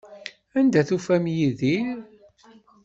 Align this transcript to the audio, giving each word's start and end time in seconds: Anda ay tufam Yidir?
Anda 0.57 0.77
ay 0.81 0.85
tufam 0.89 1.23
Yidir? 1.37 1.97